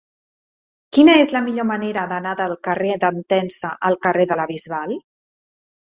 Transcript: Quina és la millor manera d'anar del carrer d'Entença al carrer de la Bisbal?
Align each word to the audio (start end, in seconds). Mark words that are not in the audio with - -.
Quina 0.97 1.17
és 1.23 1.31
la 1.35 1.41
millor 1.49 1.67
manera 1.73 2.07
d'anar 2.13 2.33
del 2.41 2.57
carrer 2.69 2.97
d'Entença 3.05 3.75
al 3.91 3.99
carrer 4.07 4.27
de 4.33 4.39
la 4.41 4.49
Bisbal? 4.57 5.01